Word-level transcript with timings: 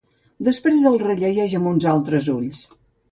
Després 0.45 0.85
el 0.91 0.95
rellegeix 1.03 1.53
amb 1.59 1.69
uns 1.73 1.85
altres 1.91 2.31
ulls. 2.37 2.63